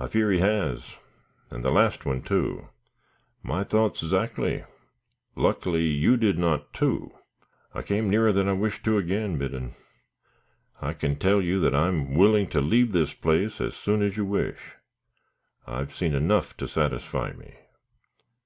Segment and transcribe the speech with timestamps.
[0.00, 0.96] "I fear he has,
[1.50, 2.70] and the last one, too."
[3.42, 4.64] "My thoughts 'zactly.
[5.34, 7.12] Luckily you did not, too."
[7.74, 9.74] "I came nearer than I wish to again, Biddon.
[10.80, 14.16] I can tell you, that I am willing to leave this place as soon as
[14.16, 14.72] you wish;
[15.66, 17.56] I've seen enough to satisfy me."